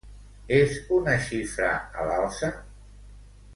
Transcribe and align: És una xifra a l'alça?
És 0.59 0.73
una 0.99 1.13
xifra 1.27 1.69
a 2.05 2.09
l'alça? 2.09 2.53